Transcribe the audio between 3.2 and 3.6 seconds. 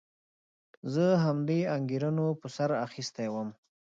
وم.